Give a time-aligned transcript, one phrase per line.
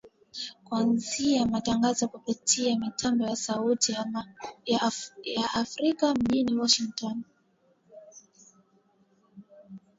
[0.63, 7.23] kuanzisha matangazo kupitia mitambo ya Sauti ya Amerika mjini Washington